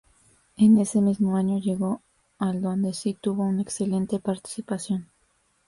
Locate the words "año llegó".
1.37-2.01